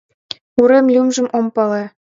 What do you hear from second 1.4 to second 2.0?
пале.